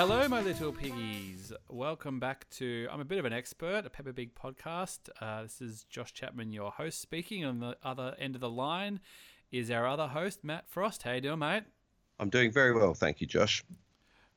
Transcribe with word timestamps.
Hello, 0.00 0.26
my 0.28 0.40
little 0.40 0.72
piggies. 0.72 1.52
Welcome 1.68 2.20
back 2.20 2.48
to 2.52 2.88
I'm 2.90 3.00
a 3.00 3.04
bit 3.04 3.18
of 3.18 3.26
an 3.26 3.34
expert, 3.34 3.84
a 3.84 3.90
Peppa 3.90 4.14
Pig 4.14 4.34
podcast. 4.34 5.10
Uh, 5.20 5.42
this 5.42 5.60
is 5.60 5.84
Josh 5.90 6.14
Chapman, 6.14 6.54
your 6.54 6.70
host, 6.70 7.02
speaking. 7.02 7.44
On 7.44 7.60
the 7.60 7.76
other 7.82 8.16
end 8.18 8.34
of 8.34 8.40
the 8.40 8.48
line 8.48 9.00
is 9.52 9.70
our 9.70 9.86
other 9.86 10.06
host, 10.06 10.42
Matt 10.42 10.70
Frost. 10.70 11.02
How 11.02 11.12
you 11.12 11.20
doing, 11.20 11.40
mate? 11.40 11.64
I'm 12.18 12.30
doing 12.30 12.50
very 12.50 12.72
well, 12.72 12.94
thank 12.94 13.20
you, 13.20 13.26
Josh. 13.26 13.62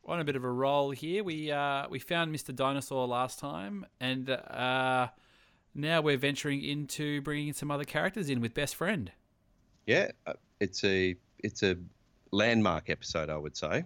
On 0.03 0.19
a 0.19 0.25
bit 0.25 0.35
of 0.35 0.43
a 0.43 0.52
roll 0.52 0.91
here. 0.91 1.23
We 1.23 1.49
uh, 1.49 1.88
we 1.89 1.97
found 1.97 2.35
Mr. 2.35 2.53
Dinosaur 2.53 3.07
last 3.07 3.39
time, 3.39 3.85
and 4.02 4.30
uh, 4.30 5.07
now 5.73 6.02
we're 6.02 6.17
venturing 6.17 6.61
into 6.61 7.21
bringing 7.21 7.53
some 7.53 7.71
other 7.71 7.85
characters 7.85 8.30
in 8.30 8.41
with 8.41 8.53
Best 8.53 8.75
Friend. 8.75 9.09
Yeah, 9.85 10.11
uh, 10.27 10.33
it's 10.59 10.83
a 10.83 11.16
it's 11.39 11.63
a 11.63 11.77
landmark 12.31 12.89
episode, 12.89 13.30
I 13.30 13.38
would 13.38 13.55
say. 13.55 13.85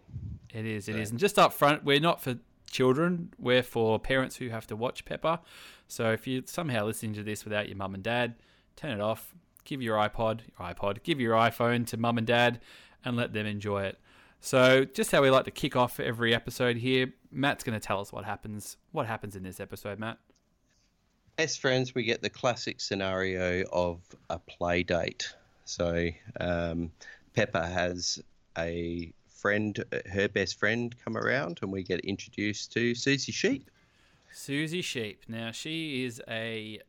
It 0.54 0.66
is. 0.66 0.88
It 0.88 0.96
is. 0.96 1.12
And 1.12 1.20
just 1.20 1.38
up 1.38 1.54
front, 1.54 1.84
we're 1.84 2.00
not 2.00 2.22
for 2.22 2.38
children. 2.70 3.34
We're 3.40 3.64
for 3.64 4.00
parents 4.00 4.36
who 4.38 4.50
have 4.50 4.68
to 4.68 4.76
watch 4.76 5.06
Peppa. 5.06 5.42
So 5.88 6.12
if 6.12 6.28
you're 6.28 6.44
somehow 6.46 6.86
listening 6.86 7.14
to 7.14 7.24
this 7.24 7.44
without 7.44 7.68
your 7.68 7.78
mum 7.78 7.94
and 7.94 8.04
dad, 8.04 8.36
turn 8.76 8.92
it 8.92 9.02
off. 9.02 9.34
Give 9.64 9.82
your 9.82 9.98
iPod, 9.98 10.42
your 10.48 10.74
iPod, 10.74 11.04
give 11.04 11.20
your 11.20 11.36
iPhone 11.36 11.86
to 11.88 11.98
mum 11.98 12.18
and 12.18 12.26
dad, 12.26 12.62
and 13.04 13.18
let 13.18 13.34
them 13.34 13.46
enjoy 13.46 13.84
it. 13.84 14.00
So 14.40 14.86
just 14.86 15.12
how 15.12 15.22
we 15.22 15.30
like 15.30 15.46
to 15.46 15.52
kick 15.52 15.76
off 15.76 16.00
every 16.00 16.34
episode 16.34 16.78
here, 16.78 17.14
Matt's 17.32 17.64
going 17.64 17.78
to 17.78 17.86
tell 17.86 18.00
us 18.00 18.14
what 18.14 18.24
happens. 18.24 18.78
What 18.92 19.08
happens 19.08 19.36
in 19.36 19.44
this 19.44 19.60
episode, 19.60 20.00
Matt? 20.00 20.20
As 21.38 21.58
friends, 21.58 21.94
we 21.94 22.04
get 22.04 22.22
the 22.22 22.30
classic 22.30 22.80
scenario 22.80 23.64
of 23.72 24.00
a 24.30 24.40
play 24.40 24.84
date. 24.84 25.34
So 25.66 26.10
um, 26.40 26.92
Peppa 27.34 27.68
has 27.68 28.22
a 28.58 29.12
friend, 29.48 29.82
her 30.12 30.28
best 30.28 30.60
friend, 30.60 30.94
come 31.06 31.16
around, 31.16 31.60
and 31.62 31.72
we 31.72 31.82
get 31.82 32.02
introduced 32.02 32.74
to 32.74 32.94
Suzy 32.94 33.32
Sheep. 33.32 33.72
Suzy 34.34 34.82
Sheep. 34.82 35.24
Now 35.30 35.52
she 35.52 36.04
is 36.04 36.22
a 36.28 36.82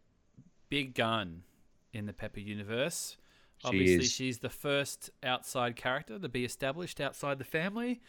big 0.69 0.97
gun 0.97 1.45
in 1.93 2.07
the 2.07 2.13
Peppa 2.13 2.41
universe. 2.41 3.17
She 3.59 3.69
Obviously, 3.69 4.05
is. 4.05 4.11
she's 4.11 4.39
the 4.39 4.49
first 4.49 5.11
outside 5.23 5.77
character 5.77 6.19
to 6.19 6.29
be 6.29 6.45
established 6.45 7.01
outside 7.01 7.39
the 7.39 7.45
family, 7.45 8.01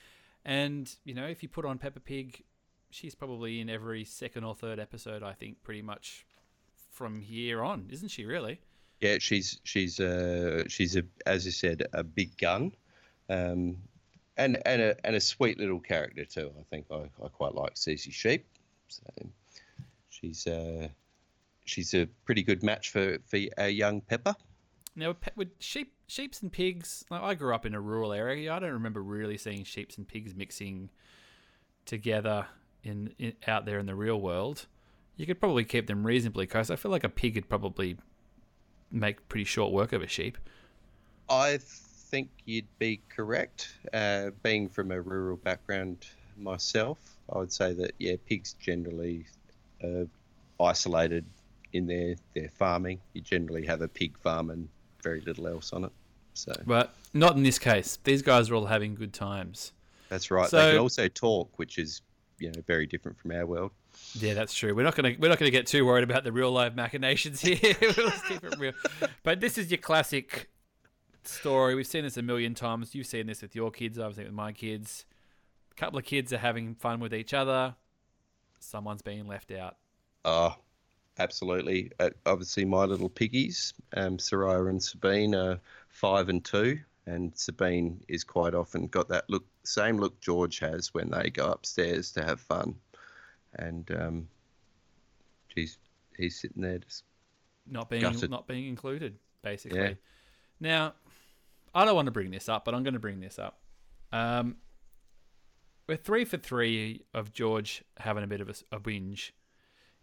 and 0.43 0.91
you 1.03 1.13
know, 1.13 1.27
if 1.27 1.43
you 1.43 1.49
put 1.49 1.63
on 1.63 1.77
Peppa 1.77 1.99
Pig, 1.99 2.43
she's 2.89 3.13
probably 3.13 3.61
in 3.61 3.69
every 3.69 4.03
second 4.03 4.45
or 4.45 4.55
third 4.55 4.79
episode. 4.79 5.21
I 5.21 5.33
think 5.33 5.61
pretty 5.61 5.83
much 5.83 6.25
from 6.91 7.21
here 7.21 7.61
on, 7.61 7.87
isn't 7.91 8.09
she? 8.09 8.25
Really? 8.25 8.61
Yeah, 8.99 9.17
she's 9.19 9.59
she's 9.63 9.99
uh, 9.99 10.63
she's 10.67 10.95
a 10.95 11.03
as 11.27 11.45
I 11.45 11.51
said 11.51 11.83
a 11.93 12.03
big 12.03 12.35
gun, 12.37 12.71
um, 13.29 13.77
and 14.39 14.57
and 14.65 14.81
a 14.81 15.05
and 15.05 15.15
a 15.15 15.19
sweet 15.19 15.59
little 15.59 15.79
character 15.79 16.25
too. 16.25 16.51
I 16.57 16.63
think 16.69 16.85
I, 16.89 17.09
I 17.23 17.27
quite 17.27 17.53
like 17.53 17.77
Suzy 17.77 18.11
Sheep. 18.11 18.47
So 18.87 19.03
she's 20.09 20.47
uh, 20.47 20.87
she's 21.65 21.93
a 21.93 22.07
pretty 22.25 22.41
good 22.41 22.63
match 22.63 22.89
for 22.89 23.19
for 23.27 23.37
a 23.57 23.69
young 23.69 24.01
Peppa. 24.01 24.35
Now, 24.95 25.15
with 25.35 25.49
sheep, 25.59 25.93
sheep's 26.07 26.41
and 26.41 26.51
pigs. 26.51 27.05
Like 27.09 27.21
I 27.21 27.35
grew 27.35 27.53
up 27.53 27.65
in 27.65 27.75
a 27.75 27.81
rural 27.81 28.11
area. 28.11 28.51
I 28.51 28.59
don't 28.59 28.71
remember 28.71 29.03
really 29.03 29.37
seeing 29.37 29.63
sheep's 29.63 29.97
and 29.97 30.07
pigs 30.07 30.33
mixing 30.33 30.89
together 31.85 32.47
in, 32.83 33.13
in 33.19 33.33
out 33.45 33.65
there 33.65 33.77
in 33.79 33.85
the 33.85 33.95
real 33.95 34.19
world. 34.19 34.65
You 35.15 35.25
could 35.25 35.39
probably 35.39 35.65
keep 35.65 35.87
them 35.87 36.05
reasonably 36.05 36.47
close. 36.47 36.69
I 36.69 36.77
feel 36.77 36.91
like 36.91 37.03
a 37.03 37.09
pig 37.09 37.33
could 37.33 37.49
probably 37.49 37.97
make 38.89 39.27
pretty 39.27 39.43
short 39.43 39.73
work 39.73 39.91
of 39.91 40.01
a 40.01 40.07
sheep. 40.07 40.37
I 41.29 41.59
think 42.09 42.29
you'd 42.45 42.67
be 42.79 43.01
correct. 43.09 43.75
Uh, 43.93 44.31
being 44.43 44.67
from 44.67 44.91
a 44.91 44.99
rural 45.01 45.37
background 45.37 46.05
myself, 46.37 46.97
I 47.33 47.37
would 47.37 47.51
say 47.53 47.73
that 47.73 47.91
yeah, 47.99 48.15
pigs 48.25 48.55
generally 48.59 49.25
uh, 49.83 50.05
isolated 50.59 51.25
in 51.73 51.87
their 51.87 52.15
their 52.33 52.49
farming. 52.49 52.99
You 53.13 53.21
generally 53.21 53.65
have 53.65 53.81
a 53.81 53.87
pig 53.87 54.17
farm 54.17 54.49
and 54.49 54.67
very 55.03 55.21
little 55.21 55.47
else 55.47 55.71
on 55.73 55.85
it. 55.85 55.91
So 56.33 56.53
But 56.65 56.93
not 57.13 57.35
in 57.35 57.43
this 57.43 57.59
case. 57.59 57.99
These 58.03 58.21
guys 58.21 58.49
are 58.49 58.55
all 58.55 58.65
having 58.65 58.95
good 58.95 59.13
times. 59.13 59.73
that's 60.09 60.31
right. 60.31 60.49
So- 60.49 60.57
they 60.57 60.71
can 60.71 60.79
also 60.79 61.07
talk, 61.07 61.57
which 61.57 61.77
is 61.77 62.01
you 62.39 62.51
know 62.51 62.61
very 62.65 62.87
different 62.87 63.19
from 63.19 63.31
our 63.31 63.45
world. 63.45 63.71
Yeah, 64.13 64.33
that's 64.33 64.53
true. 64.53 64.73
We're 64.73 64.83
not 64.83 64.95
gonna 64.95 65.15
we're 65.19 65.29
not 65.29 65.39
gonna 65.39 65.51
get 65.51 65.67
too 65.67 65.85
worried 65.85 66.03
about 66.03 66.23
the 66.23 66.31
real 66.31 66.51
life 66.51 66.73
machinations 66.73 67.41
here. 67.41 67.57
Let's 67.81 68.21
keep 68.27 68.43
it 68.43 68.55
real. 68.57 68.73
But 69.23 69.41
this 69.41 69.57
is 69.57 69.69
your 69.69 69.77
classic 69.79 70.49
story. 71.27 71.75
We've 71.75 71.87
seen 71.87 72.03
this 72.03 72.17
a 72.17 72.21
million 72.21 72.53
times. 72.55 72.95
You've 72.95 73.07
seen 73.07 73.27
this 73.27 73.41
with 73.41 73.55
your 73.55 73.71
kids. 73.71 73.99
I've 73.99 74.15
seen 74.15 74.23
it 74.25 74.27
with 74.27 74.35
my 74.35 74.51
kids. 74.51 75.05
A 75.71 75.75
couple 75.75 75.99
of 75.99 76.05
kids 76.05 76.33
are 76.33 76.37
having 76.37 76.75
fun 76.75 76.99
with 76.99 77.13
each 77.13 77.33
other. 77.33 77.75
Someone's 78.59 79.01
being 79.01 79.27
left 79.27 79.51
out. 79.51 79.77
Oh, 80.25 80.55
absolutely. 81.17 81.91
Uh, 81.99 82.09
obviously, 82.25 82.65
my 82.65 82.83
little 82.85 83.09
piggies, 83.09 83.73
um, 83.95 84.17
Soraya 84.17 84.69
and 84.69 84.81
Sabine, 84.83 85.33
are 85.35 85.59
five 85.87 86.29
and 86.29 86.43
two, 86.43 86.79
and 87.05 87.31
Sabine 87.35 88.01
is 88.07 88.23
quite 88.23 88.53
often 88.53 88.87
got 88.87 89.07
that 89.09 89.29
look, 89.29 89.45
same 89.63 89.97
look 89.97 90.19
George 90.19 90.59
has 90.59 90.93
when 90.93 91.09
they 91.09 91.29
go 91.29 91.47
upstairs 91.51 92.11
to 92.11 92.23
have 92.23 92.41
fun, 92.41 92.75
and 93.55 93.89
um, 93.91 94.27
geez, 95.55 95.77
he's 96.17 96.39
sitting 96.39 96.61
there 96.61 96.79
just 96.79 97.03
Not 97.65 97.89
being 97.89 98.01
Gutted. 98.01 98.29
not 98.29 98.45
being 98.47 98.67
included, 98.67 99.15
basically. 99.41 99.79
Yeah. 99.79 99.93
Now, 100.59 100.93
I 101.73 101.85
don't 101.85 101.95
want 101.95 102.07
to 102.07 102.11
bring 102.11 102.31
this 102.31 102.49
up, 102.49 102.65
but 102.65 102.73
I'm 102.73 102.83
going 102.83 102.93
to 102.93 102.99
bring 102.99 103.19
this 103.19 103.39
up. 103.39 103.59
Um, 104.11 104.57
we're 105.87 105.97
three 105.97 106.25
for 106.25 106.37
three 106.37 107.03
of 107.13 107.33
George 107.33 107.83
having 107.97 108.23
a 108.23 108.27
bit 108.27 108.41
of 108.41 108.49
a, 108.49 108.75
a 108.75 108.79
whinge. 108.79 109.31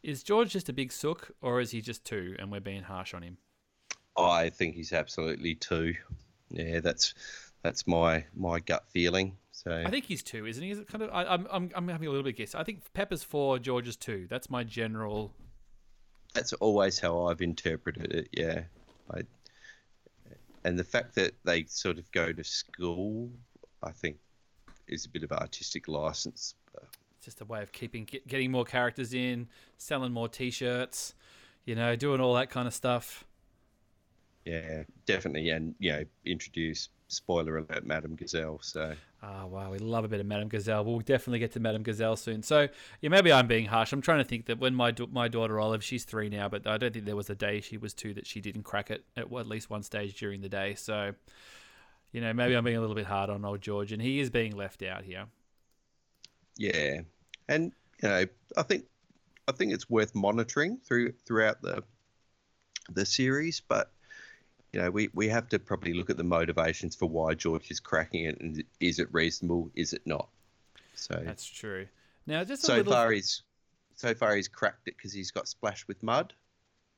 Is 0.02 0.22
George 0.22 0.50
just 0.50 0.68
a 0.68 0.72
big 0.72 0.92
sook, 0.92 1.32
or 1.40 1.60
is 1.60 1.72
he 1.72 1.80
just 1.80 2.04
two, 2.04 2.36
and 2.38 2.52
we're 2.52 2.60
being 2.60 2.82
harsh 2.82 3.14
on 3.14 3.22
him? 3.22 3.38
I 4.16 4.50
think 4.50 4.74
he's 4.76 4.92
absolutely 4.92 5.54
two. 5.56 5.94
Yeah, 6.50 6.80
that's 6.80 7.14
that's 7.62 7.86
my 7.86 8.24
my 8.34 8.60
gut 8.60 8.84
feeling. 8.88 9.36
So 9.50 9.82
I 9.84 9.90
think 9.90 10.04
he's 10.04 10.22
two, 10.22 10.46
isn't 10.46 10.62
he? 10.62 10.70
Is 10.70 10.78
it 10.78 10.86
kind 10.86 11.02
of? 11.02 11.10
I, 11.10 11.24
I'm, 11.24 11.46
I'm, 11.50 11.70
I'm 11.74 11.88
having 11.88 12.06
a 12.06 12.10
little 12.10 12.22
bit 12.22 12.34
of 12.34 12.38
guess. 12.38 12.54
I 12.54 12.62
think 12.62 12.82
Peppa's 12.94 13.24
four, 13.24 13.58
George 13.58 13.88
is 13.88 13.96
two. 13.96 14.26
That's 14.30 14.48
my 14.48 14.62
general. 14.62 15.32
that's 16.34 16.52
always 16.54 17.00
how 17.00 17.26
I've 17.26 17.40
interpreted 17.40 18.12
it. 18.12 18.28
Yeah, 18.32 18.64
I, 19.12 19.22
and 20.66 20.76
the 20.76 20.84
fact 20.84 21.14
that 21.14 21.32
they 21.44 21.64
sort 21.68 21.96
of 21.96 22.10
go 22.10 22.32
to 22.32 22.42
school, 22.42 23.30
I 23.84 23.92
think, 23.92 24.16
is 24.88 25.06
a 25.06 25.08
bit 25.08 25.22
of 25.22 25.30
artistic 25.30 25.86
license. 25.86 26.56
It's 26.74 27.24
just 27.24 27.40
a 27.40 27.44
way 27.44 27.62
of 27.62 27.70
keeping 27.70 28.04
get, 28.04 28.26
getting 28.26 28.50
more 28.50 28.64
characters 28.64 29.14
in, 29.14 29.46
selling 29.78 30.12
more 30.12 30.28
T-shirts, 30.28 31.14
you 31.66 31.76
know, 31.76 31.94
doing 31.94 32.20
all 32.20 32.34
that 32.34 32.50
kind 32.50 32.66
of 32.66 32.74
stuff. 32.74 33.24
Yeah, 34.44 34.82
definitely, 35.06 35.50
and 35.50 35.76
you 35.78 35.92
know, 35.92 36.04
introduce 36.24 36.88
spoiler 37.06 37.58
alert, 37.58 37.86
Madame 37.86 38.16
Gazelle. 38.16 38.58
So 38.60 38.92
Ah, 39.28 39.44
wow, 39.46 39.72
we 39.72 39.78
love 39.78 40.04
a 40.04 40.08
bit 40.08 40.20
of 40.20 40.26
Madame 40.26 40.46
Gazelle. 40.48 40.84
We'll 40.84 41.00
definitely 41.00 41.40
get 41.40 41.50
to 41.52 41.60
Madame 41.60 41.82
Gazelle 41.82 42.14
soon. 42.14 42.44
So, 42.44 42.68
yeah, 43.00 43.08
maybe 43.08 43.32
I'm 43.32 43.48
being 43.48 43.66
harsh. 43.66 43.92
I'm 43.92 44.00
trying 44.00 44.18
to 44.18 44.24
think 44.24 44.46
that 44.46 44.60
when 44.60 44.72
my 44.72 44.94
my 45.10 45.26
daughter 45.26 45.58
Olive, 45.58 45.82
she's 45.82 46.04
three 46.04 46.28
now, 46.28 46.48
but 46.48 46.64
I 46.66 46.76
don't 46.78 46.92
think 46.92 47.06
there 47.06 47.16
was 47.16 47.28
a 47.28 47.34
day 47.34 47.60
she 47.60 47.76
was 47.76 47.92
two 47.92 48.14
that 48.14 48.26
she 48.26 48.40
didn't 48.40 48.62
crack 48.62 48.90
it 48.90 49.04
at 49.16 49.32
at 49.32 49.48
least 49.48 49.68
one 49.68 49.82
stage 49.82 50.16
during 50.18 50.42
the 50.42 50.48
day. 50.48 50.76
So, 50.76 51.14
you 52.12 52.20
know, 52.20 52.32
maybe 52.32 52.54
I'm 52.54 52.64
being 52.64 52.76
a 52.76 52.80
little 52.80 52.94
bit 52.94 53.06
hard 53.06 53.30
on 53.30 53.44
old 53.44 53.60
George, 53.62 53.90
and 53.90 54.00
he 54.00 54.20
is 54.20 54.30
being 54.30 54.56
left 54.56 54.82
out 54.82 55.04
here. 55.04 55.26
yeah, 56.56 57.00
and 57.48 57.72
you 58.02 58.08
know, 58.08 58.26
I 58.56 58.62
think 58.62 58.84
I 59.48 59.52
think 59.52 59.72
it's 59.72 59.88
worth 59.90 60.14
monitoring 60.14 60.78
through 60.78 61.12
throughout 61.26 61.62
the 61.62 61.84
the 62.90 63.06
series, 63.06 63.60
but 63.60 63.92
you 64.76 64.82
know, 64.82 64.90
we, 64.90 65.08
we 65.14 65.26
have 65.28 65.48
to 65.48 65.58
probably 65.58 65.94
look 65.94 66.10
at 66.10 66.18
the 66.18 66.22
motivations 66.22 66.94
for 66.94 67.06
why 67.08 67.32
George 67.32 67.70
is 67.70 67.80
cracking 67.80 68.26
it, 68.26 68.38
and 68.42 68.62
is 68.78 68.98
it 68.98 69.08
reasonable? 69.10 69.70
Is 69.74 69.94
it 69.94 70.02
not? 70.04 70.28
So 70.94 71.18
That's 71.24 71.46
true. 71.46 71.86
Now, 72.26 72.44
just 72.44 72.64
a 72.64 72.66
so 72.66 72.76
little. 72.76 72.92
far 72.92 73.10
he's 73.10 73.42
so 73.94 74.12
far 74.12 74.36
he's 74.36 74.48
cracked 74.48 74.86
it 74.86 74.94
because 74.94 75.14
he's 75.14 75.30
got 75.30 75.48
splashed 75.48 75.88
with 75.88 76.02
mud. 76.02 76.34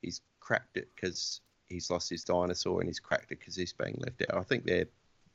He's 0.03 0.23
cracked 0.41 0.77
it 0.77 0.89
because 0.97 1.41
he's 1.69 1.89
lost 1.89 2.11
his 2.11 2.25
dinosaur, 2.25 2.81
and 2.81 2.89
he's 2.89 2.99
cracked 2.99 3.31
it 3.31 3.39
because 3.39 3.55
he's 3.55 3.73
being 3.73 3.97
left 4.05 4.25
out. 4.29 4.41
I 4.41 4.43
think 4.43 4.65
they're 4.65 4.89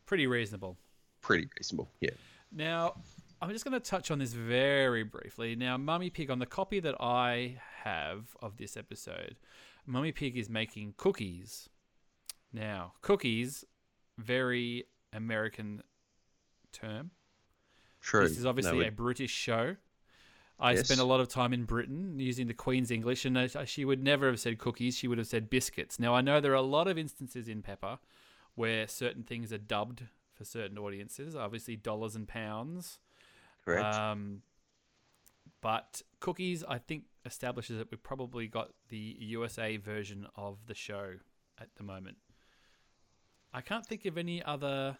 pretty 0.05 0.27
reasonable. 0.27 0.75
pretty 1.21 1.47
reasonable. 1.57 1.87
Yeah. 2.01 2.09
Now, 2.51 2.95
I'm 3.41 3.51
just 3.51 3.63
going 3.63 3.71
to 3.73 3.79
touch 3.79 4.11
on 4.11 4.19
this 4.19 4.33
very 4.33 5.03
briefly. 5.03 5.55
Now, 5.55 5.77
Mummy 5.77 6.09
Pig, 6.09 6.29
on 6.29 6.39
the 6.39 6.45
copy 6.45 6.81
that 6.81 6.95
I 6.99 7.61
have 7.85 8.35
of 8.41 8.57
this 8.57 8.75
episode, 8.75 9.37
Mummy 9.85 10.11
Pig 10.11 10.37
is 10.37 10.49
making 10.49 10.95
cookies. 10.97 11.69
Now, 12.53 12.93
cookies, 13.01 13.65
very 14.17 14.85
American 15.11 15.81
term. 16.71 17.11
True. 17.99 18.27
This 18.27 18.37
is 18.37 18.45
obviously 18.45 18.79
No, 18.79 18.87
a 18.87 18.91
British 18.91 19.31
show. 19.31 19.75
I 20.59 20.73
Yes. 20.73 20.85
spent 20.85 20.99
a 20.99 21.03
lot 21.03 21.19
of 21.19 21.27
time 21.27 21.51
in 21.51 21.65
Britain 21.65 22.19
using 22.19 22.47
the 22.47 22.53
Queen's 22.53 22.91
English, 22.91 23.25
and 23.25 23.51
she 23.67 23.85
would 23.85 24.03
never 24.03 24.27
have 24.27 24.39
said 24.39 24.59
cookies. 24.59 24.95
She 24.95 25.07
would 25.07 25.17
have 25.17 25.27
said 25.27 25.49
biscuits. 25.49 25.99
Now, 25.99 26.13
I 26.13 26.21
know 26.21 26.39
there 26.39 26.51
are 26.51 26.55
a 26.55 26.61
lot 26.61 26.87
of 26.87 26.97
instances 26.97 27.47
in 27.49 27.63
Peppa 27.63 27.99
where 28.55 28.87
certain 28.87 29.23
things 29.23 29.51
are 29.51 29.57
dubbed 29.57 30.03
for 30.31 30.45
certain 30.45 30.77
audiences, 30.77 31.35
obviously 31.35 31.75
dollars 31.75 32.15
and 32.15 32.27
pounds. 32.27 32.99
Correct. 33.65 33.95
Um, 33.95 34.43
but 35.61 36.01
Cookies, 36.19 36.63
I 36.63 36.77
think, 36.77 37.05
establishes 37.25 37.77
that 37.77 37.89
we've 37.89 38.03
probably 38.03 38.47
got 38.47 38.73
the 38.89 39.15
USA 39.19 39.77
version 39.77 40.27
of 40.35 40.65
the 40.67 40.75
show 40.75 41.15
at 41.59 41.73
the 41.75 41.83
moment. 41.83 42.17
I 43.53 43.61
can't 43.61 43.85
think 43.85 44.05
of 44.05 44.17
any 44.17 44.43
other 44.43 44.97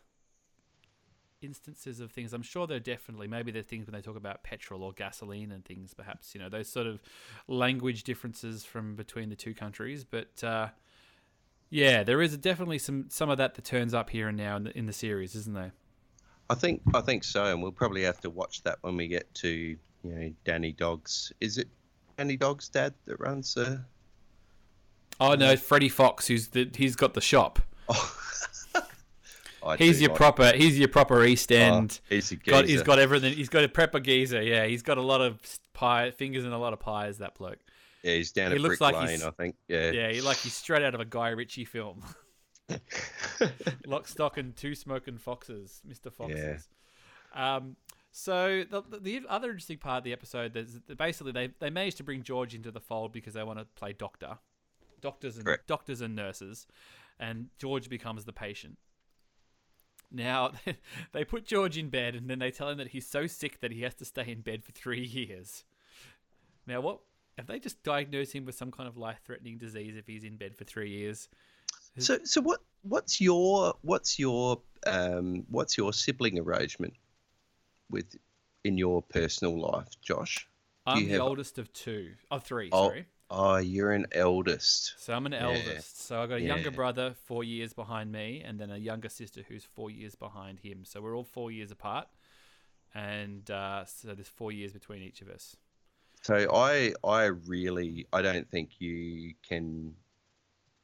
instances 1.42 2.00
of 2.00 2.12
things. 2.12 2.34
I'm 2.34 2.42
sure 2.42 2.68
there 2.68 2.78
are 2.78 2.82
definitely 2.82 3.28
maybe 3.28 3.52
there 3.52 3.62
are 3.62 3.64
things 3.64 3.88
when 3.88 3.94
they 3.94 4.02
talk 4.02 4.16
about 4.16 4.44
petrol 4.44 4.84
or 4.84 4.94
gasoline 4.94 5.52
and 5.52 5.64
things, 5.66 5.94
perhaps 5.94 6.34
you 6.34 6.42
know 6.42 6.50
those 6.50 6.70
sort 6.70 6.88
of 6.88 7.02
language 7.48 8.04
differences 8.04 8.64
from 8.64 8.96
between 8.96 9.30
the 9.30 9.36
two 9.36 9.54
countries. 9.54 10.04
But 10.04 10.44
uh, 10.44 10.70
yeah, 11.70 12.04
there 12.04 12.22
is 12.22 12.38
definitely 12.38 12.80
some 12.80 13.06
some 13.10 13.30
of 13.30 13.38
that 13.38 13.56
that 13.56 13.66
turns 13.66 13.94
up 13.94 14.10
here 14.10 14.28
and 14.28 14.38
now 14.38 14.58
in 14.58 14.64
the, 14.66 14.78
in 14.78 14.86
the 14.86 14.94
series, 14.94 15.36
isn't 15.36 15.54
there? 15.54 15.74
I 16.50 16.56
think 16.56 16.82
I 16.94 17.02
think 17.02 17.24
so, 17.24 17.46
and 17.46 17.62
we'll 17.62 17.72
probably 17.72 18.04
have 18.04 18.22
to 18.22 18.30
watch 18.30 18.64
that 18.64 18.78
when 18.82 18.98
we 18.98 19.08
get 19.08 19.34
to 19.36 19.50
you 19.50 19.78
know 20.04 20.34
Danny 20.46 20.72
Dogs. 20.72 21.32
Is 21.40 21.58
it 21.58 21.68
Danny 22.18 22.38
Dog's 22.38 22.70
dad 22.70 22.94
that 23.06 23.20
runs 23.20 23.56
the? 23.56 23.84
Oh 25.20 25.36
no, 25.36 25.56
Freddie 25.56 25.90
Fox, 25.90 26.28
who's 26.28 26.50
the 26.50 26.70
he's 26.76 26.96
got 26.96 27.14
the 27.14 27.22
shop. 27.22 27.60
Oh. 27.90 28.16
I 29.66 29.78
He's 29.78 30.02
your 30.02 30.10
like- 30.10 30.18
proper. 30.18 30.52
He's 30.56 30.78
your 30.78 30.90
proper 30.90 31.24
East 31.24 31.52
oh, 31.52 31.56
End. 31.56 32.02
he's 32.10 32.32
a 32.32 32.36
got, 32.36 32.66
he's 32.66 32.84
got 32.84 33.00
everything. 33.00 33.34
He's 33.34 33.50
got 33.50 33.64
a 33.64 33.70
prepper 33.70 34.04
geezer. 34.04 34.42
Yeah, 34.42 34.66
he's 34.66 34.82
got 34.82 34.98
a 34.98 35.02
lot 35.02 35.22
of 35.22 35.40
pie 35.74 36.12
fingers 36.12 36.44
and 36.44 36.54
a 36.54 36.58
lot 36.58 36.74
of 36.74 36.80
pies. 36.80 37.20
That 37.20 37.36
bloke. 37.36 37.60
Yeah, 38.04 38.16
he's 38.16 38.34
down 38.34 38.52
he 38.52 38.56
at 38.56 38.62
looks 38.62 38.80
Brick 38.80 38.94
like 38.94 39.08
Lane, 39.08 39.22
I 39.24 39.32
think. 39.32 39.56
Yeah. 39.70 39.92
Yeah, 39.92 40.12
he 40.12 40.22
like 40.22 40.38
he's 40.38 40.54
straight 40.54 40.84
out 40.84 40.94
of 40.94 41.00
a 41.00 41.06
Guy 41.06 41.30
Ritchie 41.30 41.66
film. 41.66 42.04
Lock, 43.86 44.08
stock, 44.08 44.38
and 44.38 44.56
two 44.56 44.76
smoking 44.76 45.18
foxes, 45.18 45.82
Mister 45.86 46.10
Foxes. 46.10 46.68
Um, 47.34 47.76
so 48.12 48.64
the, 48.70 48.82
the 48.90 49.00
the 49.00 49.22
other 49.28 49.50
interesting 49.50 49.78
part 49.78 50.00
of 50.00 50.04
the 50.04 50.14
episode 50.14 50.56
is 50.56 50.80
that 50.88 50.98
basically 50.98 51.32
they 51.32 51.50
they 51.60 51.70
managed 51.70 51.98
to 51.98 52.04
bring 52.04 52.24
George 52.24 52.54
into 52.54 52.72
the 52.72 52.80
fold 52.80 53.12
because 53.12 53.34
they 53.34 53.44
want 53.44 53.60
to 53.60 53.66
play 53.76 53.94
doctor, 53.94 54.38
doctors 55.02 55.38
and 55.38 55.46
Correct. 55.46 55.68
doctors 55.68 56.02
and 56.02 56.16
nurses, 56.16 56.68
and 57.20 57.48
George 57.58 57.90
becomes 57.90 58.26
the 58.26 58.34
patient. 58.34 58.78
Now 60.12 60.52
they 61.12 61.24
put 61.26 61.46
George 61.46 61.78
in 61.78 61.90
bed, 61.90 62.16
and 62.16 62.30
then 62.30 62.40
they 62.40 62.52
tell 62.52 62.70
him 62.70 62.78
that 62.78 62.90
he's 62.90 63.08
so 63.08 63.28
sick 63.28 63.60
that 63.62 63.72
he 63.72 63.82
has 63.82 63.96
to 63.96 64.06
stay 64.06 64.32
in 64.32 64.42
bed 64.42 64.64
for 64.64 64.72
three 64.72 65.06
years. 65.06 65.64
Now, 66.66 66.82
what 66.82 67.00
have 67.38 67.48
they 67.48 67.60
just 67.60 67.82
diagnosed 67.84 68.34
him 68.34 68.46
with 68.46 68.56
some 68.56 68.72
kind 68.72 68.88
of 68.88 68.96
life-threatening 68.96 69.58
disease 69.58 69.96
if 69.98 70.06
he's 70.08 70.24
in 70.24 70.38
bed 70.38 70.56
for 70.56 70.64
three 70.64 70.92
years? 70.92 71.30
So, 71.98 72.20
so 72.24 72.42
what? 72.42 72.60
What's 72.82 73.22
your 73.22 73.76
what's 73.82 74.20
your 74.20 74.62
um 74.86 75.46
what's 75.50 75.78
your 75.78 75.94
sibling 75.94 76.38
arrangement 76.40 76.94
with 77.90 78.16
in 78.64 78.78
your 78.78 79.02
personal 79.02 79.60
life, 79.60 79.90
Josh? 80.02 80.48
I'm 80.86 81.06
the 81.06 81.14
have- 81.14 81.22
oldest 81.22 81.60
of 81.60 81.72
two, 81.72 82.12
of 82.30 82.44
three. 82.44 82.70
Oh, 82.72 82.88
Sorry. 82.90 83.06
Oh, 83.36 83.58
you're 83.58 83.92
an 83.92 84.06
eldest. 84.12 84.94
So 85.00 85.12
I'm 85.12 85.26
an 85.26 85.34
eldest. 85.34 86.06
So 86.06 86.22
I've 86.22 86.30
got 86.30 86.36
a 86.36 86.42
younger 86.42 86.70
brother 86.70 87.16
four 87.26 87.44
years 87.44 87.74
behind 87.74 88.12
me, 88.12 88.44
and 88.46 88.60
then 88.60 88.70
a 88.70 88.78
younger 88.78 89.10
sister 89.10 89.42
who's 89.48 89.64
four 89.64 89.90
years 89.90 90.14
behind 90.14 90.60
him. 90.60 90.86
So 90.86 91.02
we're 91.02 91.18
all 91.18 91.24
four 91.24 91.50
years 91.50 91.72
apart, 91.72 92.08
and 92.94 93.50
uh, 93.50 93.86
so 93.86 94.14
there's 94.14 94.28
four 94.28 94.52
years 94.52 94.72
between 94.72 95.02
each 95.02 95.22
of 95.22 95.30
us. 95.30 95.56
So 96.22 96.54
I 96.54 96.94
I 97.04 97.24
really 97.26 98.06
I 98.14 98.22
don't 98.22 98.48
think 98.52 98.80
you 98.80 99.34
can 99.48 99.96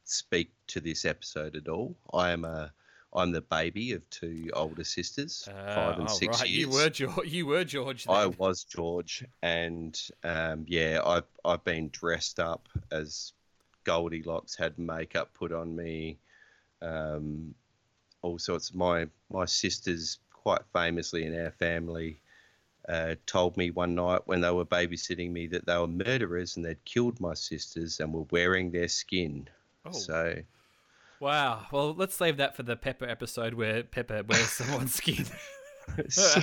speak 0.02 0.50
to 0.66 0.80
this 0.80 1.04
episode 1.04 1.54
at 1.54 1.68
all. 1.68 1.96
I 2.12 2.32
am 2.32 2.44
a 2.44 2.72
I'm 3.12 3.32
the 3.32 3.40
baby 3.40 3.92
of 3.92 4.08
two 4.10 4.50
older 4.52 4.84
sisters, 4.84 5.44
five 5.46 5.98
and 5.98 6.08
Uh, 6.08 6.12
oh, 6.12 6.14
six 6.14 6.40
right. 6.40 6.48
years. 6.48 6.60
You 6.60 6.70
were 6.70 6.90
George. 6.90 7.28
You 7.28 7.46
were 7.46 7.64
George. 7.64 8.06
I 8.08 8.26
was 8.26 8.62
George, 8.64 9.24
and 9.42 10.00
um, 10.22 10.64
yeah, 10.68 11.00
I've 11.04 11.26
I've 11.44 11.64
been 11.64 11.88
dressed 11.88 12.38
up 12.38 12.68
as 12.92 13.32
Goldilocks, 13.84 14.54
had 14.54 14.78
makeup 14.78 15.34
put 15.34 15.52
on 15.52 15.74
me, 15.74 16.18
um, 16.82 17.54
all 18.22 18.38
sorts. 18.38 18.72
My 18.74 19.08
my 19.28 19.44
sisters, 19.44 20.18
quite 20.32 20.62
famously 20.72 21.24
in 21.24 21.36
our 21.36 21.50
family, 21.50 22.20
uh, 22.88 23.16
told 23.26 23.56
me 23.56 23.70
one 23.70 23.96
night 23.96 24.20
when 24.26 24.40
they 24.40 24.50
were 24.50 24.64
babysitting 24.64 25.32
me 25.32 25.48
that 25.48 25.66
they 25.66 25.76
were 25.76 25.88
murderers 25.88 26.56
and 26.56 26.64
they'd 26.64 26.84
killed 26.84 27.20
my 27.20 27.34
sisters 27.34 27.98
and 27.98 28.12
were 28.12 28.26
wearing 28.30 28.70
their 28.70 28.88
skin. 28.88 29.48
Oh. 29.84 29.92
So 29.92 30.36
Wow. 31.20 31.66
Well, 31.70 31.94
let's 31.94 32.14
save 32.14 32.38
that 32.38 32.56
for 32.56 32.62
the 32.62 32.76
Peppa 32.76 33.08
episode 33.08 33.54
where 33.54 33.82
Peppa 33.82 34.24
wears 34.26 34.48
someone's 34.48 34.94
skin. 34.94 35.26
so, 36.08 36.40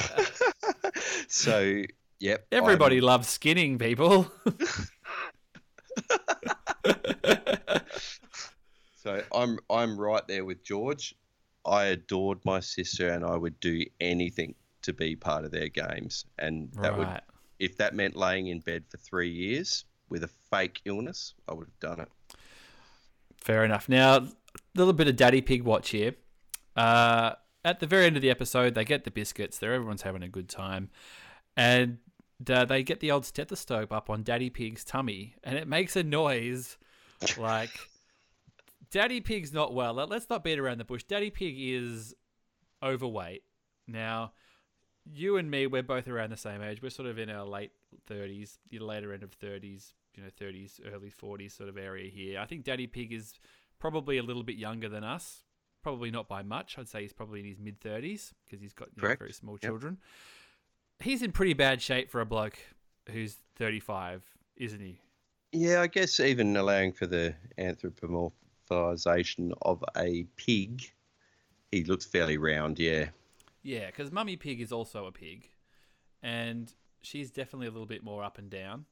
so 1.27 1.83
yep. 2.19 2.45
I'm- 2.51 2.61
Everybody 2.63 3.01
loves 3.01 3.27
skinning 3.27 3.77
people. 3.79 4.31
So 9.07 9.21
I'm 9.33 9.57
I'm 9.69 9.97
right 9.97 10.27
there 10.27 10.43
with 10.43 10.65
George. 10.65 11.15
I 11.65 11.85
adored 11.85 12.39
my 12.43 12.59
sister, 12.59 13.07
and 13.07 13.23
I 13.23 13.37
would 13.37 13.57
do 13.61 13.85
anything 14.01 14.53
to 14.81 14.91
be 14.91 15.15
part 15.15 15.45
of 15.45 15.51
their 15.51 15.69
games. 15.69 16.25
And 16.39 16.69
that 16.81 16.97
would, 16.97 17.07
if 17.59 17.77
that 17.77 17.95
meant 17.95 18.17
laying 18.17 18.47
in 18.47 18.59
bed 18.59 18.83
for 18.89 18.97
three 18.97 19.29
years 19.29 19.85
with 20.09 20.25
a 20.25 20.29
fake 20.51 20.81
illness, 20.83 21.33
I 21.47 21.53
would 21.53 21.67
have 21.67 21.79
done 21.79 22.01
it. 22.01 22.09
Fair 23.39 23.63
enough. 23.63 23.87
Now, 23.87 24.27
little 24.77 24.93
bit 24.93 25.07
of 25.07 25.15
Daddy 25.15 25.41
Pig 25.41 25.63
watch 25.63 25.89
here. 25.89 26.15
Uh, 26.75 27.33
at 27.65 27.79
the 27.79 27.87
very 27.87 28.05
end 28.05 28.15
of 28.15 28.21
the 28.21 28.29
episode, 28.29 28.75
they 28.75 28.85
get 28.85 29.03
the 29.03 29.11
biscuits. 29.11 29.57
There, 29.57 29.73
everyone's 29.73 30.03
having 30.03 30.23
a 30.23 30.29
good 30.29 30.47
time, 30.49 30.89
and 31.55 31.97
uh, 32.49 32.65
they 32.65 32.83
get 32.83 32.99
the 32.99 33.11
old 33.11 33.25
stethoscope 33.25 33.91
up 33.91 34.09
on 34.09 34.23
Daddy 34.23 34.49
Pig's 34.49 34.83
tummy, 34.83 35.35
and 35.43 35.57
it 35.57 35.67
makes 35.67 35.95
a 35.95 36.03
noise 36.03 36.77
like 37.37 37.71
Daddy 38.91 39.21
Pig's 39.21 39.51
not 39.51 39.73
well. 39.73 39.93
Let- 39.95 40.09
Let's 40.09 40.29
not 40.29 40.43
beat 40.43 40.59
around 40.59 40.77
the 40.77 40.85
bush. 40.85 41.03
Daddy 41.03 41.29
Pig 41.31 41.55
is 41.57 42.13
overweight. 42.83 43.43
Now, 43.87 44.33
you 45.11 45.37
and 45.37 45.49
me, 45.49 45.67
we're 45.67 45.83
both 45.83 46.07
around 46.07 46.29
the 46.29 46.37
same 46.37 46.61
age. 46.61 46.81
We're 46.81 46.89
sort 46.89 47.07
of 47.07 47.17
in 47.17 47.29
our 47.29 47.45
late 47.45 47.71
thirties, 48.05 48.59
later 48.71 49.13
end 49.13 49.23
of 49.23 49.31
thirties, 49.33 49.93
you 50.15 50.23
know, 50.23 50.29
thirties, 50.37 50.79
early 50.93 51.09
forties 51.09 51.53
sort 51.53 51.69
of 51.69 51.77
area 51.77 52.09
here. 52.09 52.39
I 52.39 52.45
think 52.45 52.63
Daddy 52.65 52.87
Pig 52.87 53.11
is 53.13 53.33
probably 53.79 54.17
a 54.17 54.23
little 54.23 54.43
bit 54.43 54.55
younger 54.57 54.89
than 54.89 55.03
us. 55.03 55.43
Probably 55.83 56.11
not 56.11 56.27
by 56.27 56.43
much. 56.43 56.77
I'd 56.77 56.87
say 56.89 57.01
he's 57.03 57.13
probably 57.13 57.39
in 57.39 57.45
his 57.45 57.59
mid 57.59 57.79
thirties 57.79 58.33
because 58.45 58.59
he's 58.61 58.73
got 58.73 58.89
know, 58.97 59.15
very 59.17 59.31
small 59.31 59.53
Yep. 59.55 59.61
children. 59.61 59.97
He's 60.99 61.21
in 61.21 61.31
pretty 61.31 61.53
bad 61.53 61.81
shape 61.81 62.09
for 62.09 62.19
a 62.21 62.25
bloke 62.25 62.57
who's 63.09 63.37
thirty-five, 63.55 64.23
isn't 64.57 64.79
he? 64.81 64.99
Yeah, 65.53 65.81
I 65.81 65.87
guess 65.87 66.19
even 66.19 66.57
allowing 66.57 66.91
for 66.91 67.07
the 67.07 67.35
anthropomorphization 67.57 69.53
of 69.61 69.83
a 69.95 70.23
pig, 70.35 70.91
he 71.71 71.83
looks 71.83 72.05
fairly 72.05 72.37
round. 72.37 72.79
Yeah. 72.79 73.09
Yeah, 73.63 73.87
because 73.87 74.11
Mummy 74.11 74.35
Pig 74.37 74.61
is 74.61 74.71
also 74.71 75.05
a 75.05 75.11
pig, 75.11 75.49
and 76.21 76.73
she's 77.01 77.31
definitely 77.31 77.67
a 77.67 77.71
little 77.71 77.85
bit 77.87 78.03
more 78.03 78.23
up 78.23 78.37
and 78.37 78.49
down. 78.49 78.85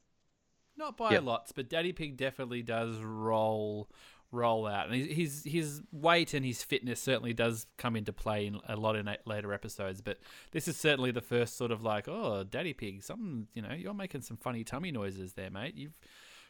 Not 0.77 0.97
by 0.97 1.11
Yep. 1.11 1.23
lots, 1.23 1.51
but 1.53 1.69
Daddy 1.69 1.93
Pig 1.93 2.17
definitely 2.17 2.61
does 2.61 2.97
roll 2.99 3.89
roll 4.35 4.67
out, 4.67 4.89
and 4.89 4.95
his 4.95 5.43
his 5.43 5.81
weight 5.91 6.33
and 6.33 6.45
his 6.45 6.61
fitness 6.61 6.99
certainly 6.99 7.33
does 7.33 7.65
come 7.77 7.95
into 7.95 8.13
play 8.13 8.45
in 8.45 8.59
a 8.67 8.75
lot 8.75 8.95
in 8.95 9.09
later 9.25 9.53
episodes. 9.53 10.01
But 10.01 10.19
this 10.51 10.67
is 10.67 10.77
certainly 10.77 11.11
the 11.11 11.21
first 11.21 11.57
sort 11.57 11.71
of 11.71 11.83
like, 11.83 12.07
oh, 12.07 12.43
Daddy 12.43 12.73
Pig, 12.73 13.03
some 13.03 13.47
you 13.53 13.61
know, 13.61 13.73
you're 13.73 13.93
making 13.93 14.21
some 14.21 14.37
funny 14.37 14.63
tummy 14.63 14.91
noises 14.91 15.33
there, 15.33 15.49
mate. 15.49 15.75
You 15.75 15.91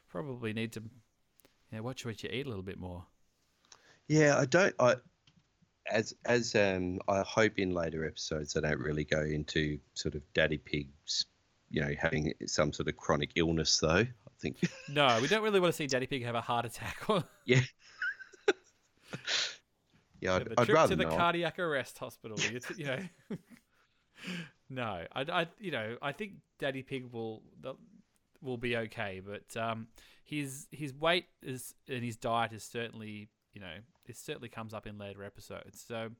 probably 0.09 0.53
need 0.53 0.73
to, 0.73 0.81
you 0.81 1.77
know, 1.77 1.83
watch 1.83 2.05
what 2.05 2.21
you 2.23 2.29
eat 2.31 2.45
a 2.45 2.49
little 2.49 2.63
bit 2.63 2.79
more. 2.79 3.05
Yeah, 4.07 4.37
I 4.37 4.45
don't. 4.45 4.75
I 4.79 4.95
as 5.91 6.15
as 6.25 6.55
um 6.55 6.99
I 7.07 7.21
hope 7.21 7.59
in 7.59 7.71
later 7.71 8.05
episodes 8.05 8.57
I 8.57 8.61
don't 8.61 8.79
really 8.79 9.03
go 9.03 9.21
into 9.21 9.79
sort 9.93 10.15
of 10.15 10.21
daddy 10.33 10.57
pigs, 10.57 11.25
you 11.69 11.81
know, 11.81 11.93
having 11.99 12.33
some 12.45 12.73
sort 12.73 12.87
of 12.87 12.97
chronic 12.97 13.31
illness 13.35 13.77
though. 13.79 14.05
I 14.45 14.49
think 14.53 14.71
No, 14.89 15.19
we 15.21 15.27
don't 15.27 15.43
really 15.43 15.59
want 15.59 15.73
to 15.73 15.77
see 15.77 15.87
Daddy 15.87 16.07
Pig 16.07 16.23
have 16.23 16.35
a 16.35 16.41
heart 16.41 16.65
attack 16.65 17.09
or 17.09 17.23
yeah. 17.45 17.61
yeah, 20.21 20.35
I'd, 20.35 20.45
the 20.45 20.53
I'd 20.57 20.65
trip 20.65 20.75
rather 20.75 20.93
to 20.93 20.95
the 20.95 21.09
not. 21.09 21.17
cardiac 21.17 21.59
arrest 21.59 21.97
hospital. 21.97 22.37
You, 22.39 22.59
t- 22.59 22.75
you 22.77 22.85
know, 22.85 22.99
no, 24.69 25.05
I, 25.13 25.21
I, 25.21 25.47
you 25.59 25.71
know, 25.71 25.97
I 26.01 26.11
think 26.11 26.33
Daddy 26.59 26.83
Pig 26.83 27.11
will 27.11 27.41
will 28.41 28.57
be 28.57 28.77
okay, 28.77 29.21
but 29.25 29.59
um, 29.59 29.87
his 30.23 30.67
his 30.71 30.93
weight 30.93 31.25
is 31.41 31.73
and 31.87 32.03
his 32.03 32.17
diet 32.17 32.53
is 32.53 32.63
certainly, 32.63 33.29
you 33.53 33.61
know, 33.61 33.75
it 34.05 34.17
certainly 34.17 34.49
comes 34.49 34.73
up 34.73 34.85
in 34.85 34.97
later 34.97 35.23
episodes. 35.23 35.83
So, 35.87 36.11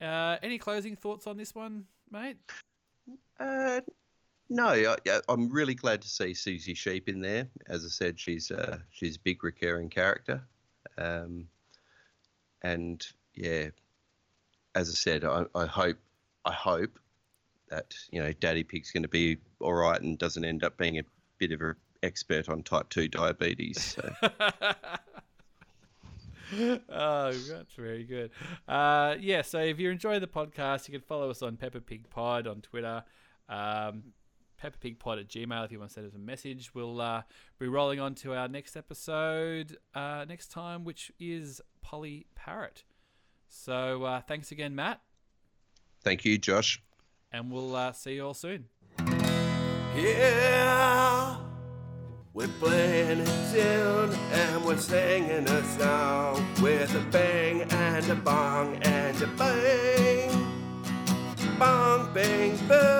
uh, 0.00 0.36
any 0.42 0.58
closing 0.58 0.96
thoughts 0.96 1.26
on 1.26 1.36
this 1.36 1.54
one, 1.54 1.86
mate? 2.10 2.36
Uh, 3.38 3.80
no, 4.52 4.94
I, 5.06 5.20
I'm 5.28 5.50
really 5.50 5.74
glad 5.74 6.02
to 6.02 6.08
see 6.08 6.34
Suzy 6.34 6.74
Sheep 6.74 7.08
in 7.08 7.20
there. 7.20 7.48
As 7.68 7.84
I 7.84 7.88
said, 7.88 8.20
she's 8.20 8.50
uh, 8.50 8.78
she's 8.90 9.16
a 9.16 9.20
big 9.20 9.42
recurring 9.42 9.88
character, 9.88 10.42
um, 10.98 11.48
and 12.62 13.04
yeah, 13.34 13.68
as 14.74 14.90
I 14.90 14.92
said, 14.92 15.24
I, 15.24 15.44
I 15.54 15.64
hope 15.64 15.96
I 16.44 16.52
hope 16.52 16.98
that 17.70 17.94
you 18.10 18.22
know 18.22 18.32
Daddy 18.32 18.62
Pig's 18.62 18.90
going 18.90 19.04
to 19.04 19.08
be 19.08 19.38
all 19.60 19.72
right 19.72 20.00
and 20.00 20.18
doesn't 20.18 20.44
end 20.44 20.64
up 20.64 20.76
being 20.76 20.98
a 20.98 21.04
bit 21.38 21.52
of 21.52 21.62
an 21.62 21.74
expert 22.02 22.50
on 22.50 22.62
type 22.62 22.90
two 22.90 23.08
diabetes. 23.08 23.82
So. 23.82 24.14
oh, 26.90 27.32
that's 27.32 27.74
very 27.74 28.04
good. 28.04 28.30
Uh, 28.68 29.16
yeah, 29.18 29.40
so 29.40 29.60
if 29.60 29.78
you 29.80 29.90
enjoy 29.90 30.18
the 30.18 30.26
podcast, 30.26 30.88
you 30.88 30.92
can 30.92 31.00
follow 31.00 31.30
us 31.30 31.40
on 31.40 31.56
Peppa 31.56 31.80
Pig 31.80 32.10
Pod 32.10 32.46
on 32.46 32.60
Twitter. 32.60 33.02
Um, 33.48 34.12
peppapigpod 34.62 35.20
at 35.20 35.28
gmail 35.28 35.64
if 35.64 35.72
you 35.72 35.78
want 35.78 35.90
to 35.90 35.94
send 35.94 36.06
us 36.06 36.14
a 36.14 36.18
message. 36.18 36.74
We'll 36.74 37.00
uh, 37.00 37.22
be 37.58 37.68
rolling 37.68 38.00
on 38.00 38.14
to 38.16 38.34
our 38.34 38.48
next 38.48 38.76
episode 38.76 39.76
uh, 39.94 40.24
next 40.28 40.48
time, 40.48 40.84
which 40.84 41.10
is 41.18 41.60
Polly 41.82 42.26
Parrot. 42.34 42.84
So 43.48 44.04
uh, 44.04 44.20
thanks 44.20 44.52
again, 44.52 44.74
Matt. 44.74 45.00
Thank 46.02 46.24
you, 46.24 46.38
Josh. 46.38 46.82
And 47.32 47.50
we'll 47.50 47.74
uh, 47.74 47.92
see 47.92 48.14
you 48.14 48.26
all 48.26 48.34
soon. 48.34 48.66
Yeah, 49.96 51.36
we're 52.32 52.48
playing 52.58 53.20
a 53.20 53.52
tune 53.52 54.18
and 54.32 54.64
we're 54.64 54.78
singing 54.78 55.46
a 55.46 55.64
song 55.78 56.46
with 56.62 56.94
a 56.94 57.00
bang 57.10 57.62
and 57.62 58.08
a 58.10 58.14
bong 58.14 58.76
and 58.82 59.22
a 59.22 59.26
bang. 59.26 60.30
Bong, 61.58 62.12
bang, 62.14 62.56
boo, 62.66 62.66
bing, 62.66 62.91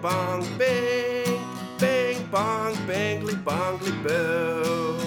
bong, 0.00 0.46
bing, 0.58 1.40
bing, 1.78 2.26
bong, 2.30 2.74
bingly, 2.86 3.34
bongly, 3.42 3.92
boo. 4.02 4.98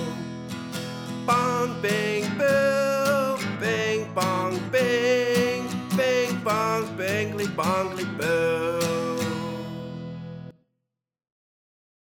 Bong, 1.26 1.82
bing, 1.82 2.26
boo, 2.38 3.38
bing, 3.60 4.12
bong, 4.14 4.60
bing, 4.72 5.68
bing, 5.96 6.36
bong, 6.44 6.86
bingly, 6.98 7.46
bongly, 7.56 8.06
boo. 8.18 8.81